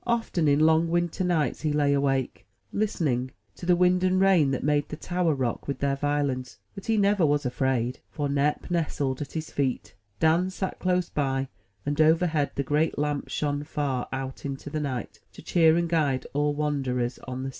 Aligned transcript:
Often 0.07 0.47
in 0.47 0.61
long 0.61 0.87
winter 0.89 1.23
nights 1.23 1.61
he 1.61 1.71
lay 1.71 1.93
awake, 1.93 2.47
Ustening 2.73 3.29
to 3.53 3.67
the 3.67 3.75
wind 3.75 4.03
and 4.03 4.19
rain, 4.19 4.49
that 4.49 4.63
made 4.63 4.89
the 4.89 4.95
tower 4.95 5.35
rock 5.35 5.67
with 5.67 5.77
their 5.77 5.95
violence; 5.95 6.57
but 6.73 6.87
he 6.87 6.97
never 6.97 7.23
was 7.23 7.45
afraid, 7.45 7.99
for 8.09 8.27
Nep 8.27 8.71
nestled 8.71 9.21
at 9.21 9.33
his 9.33 9.51
feet, 9.51 9.93
Dan 10.19 10.49
sat 10.49 10.79
close 10.79 11.11
by, 11.11 11.49
and 11.85 12.01
overhead 12.01 12.49
the 12.55 12.63
great 12.63 12.97
lamp 12.97 13.29
shone 13.29 13.63
far 13.63 14.07
out 14.11 14.43
into 14.43 14.71
the 14.71 14.79
night, 14.79 15.19
to 15.33 15.43
cheer 15.43 15.77
and 15.77 15.87
guide 15.87 16.25
all 16.33 16.55
wanderers 16.55 17.19
on 17.27 17.43
the 17.43 17.49
sea. 17.49 17.49